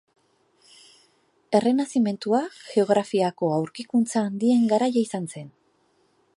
[1.59, 5.57] Errenazimentua geografiako aurkikuntza handien garaia izan zen.